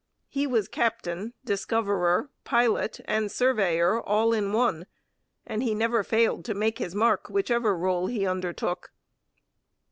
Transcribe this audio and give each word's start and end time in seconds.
He 0.29 0.47
was 0.47 0.67
captain, 0.67 1.33
discoverer, 1.45 2.31
pilot, 2.43 2.99
and 3.05 3.31
surveyor, 3.31 4.01
all 4.01 4.33
in 4.33 4.51
one; 4.51 4.87
and 5.45 5.61
he 5.61 5.75
never 5.75 6.03
failed 6.03 6.43
to 6.45 6.55
make 6.55 6.79
his 6.79 6.95
mark, 6.95 7.29
whichever 7.29 7.77
role 7.77 8.07
he 8.07 8.25
undertook. 8.25 8.93